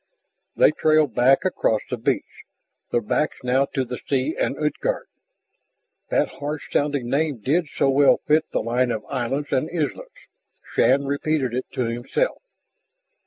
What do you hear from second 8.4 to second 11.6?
the line of islands and islets, Shann repeated